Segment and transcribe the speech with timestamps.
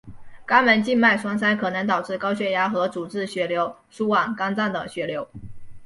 [0.47, 5.27] 肝门静脉栓塞可能导致高血压和阻滞血流输往肝脏的血流。